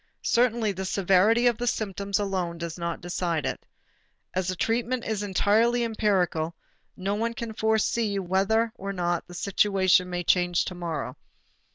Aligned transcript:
Certainly 0.23 0.71
the 0.71 0.83
severity 0.85 1.45
of 1.45 1.59
the 1.59 1.67
symptoms 1.67 2.17
alone 2.17 2.57
does 2.57 2.75
not 2.75 3.01
decide 3.01 3.45
it. 3.45 3.67
As 4.33 4.47
the 4.47 4.55
treatment 4.55 5.05
is 5.05 5.21
entirely 5.21 5.83
empirical, 5.83 6.55
no 6.97 7.13
one 7.13 7.35
can 7.35 7.53
foresee 7.53 8.17
whether 8.17 8.73
or 8.77 8.93
not 8.93 9.27
the 9.27 9.35
situation 9.35 10.09
may 10.09 10.23
change 10.23 10.65
to 10.65 10.73
morrow. 10.73 11.17